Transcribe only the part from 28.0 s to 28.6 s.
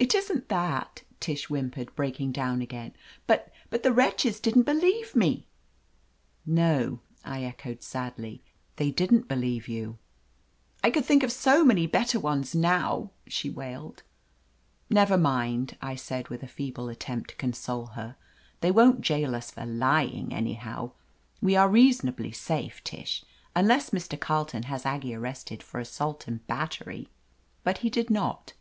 not.